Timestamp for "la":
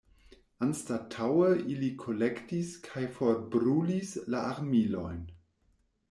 4.37-4.41